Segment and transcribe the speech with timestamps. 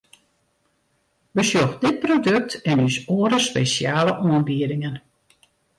[1.31, 4.95] Besjoch dit produkt en ús oare spesjale oanbiedingen!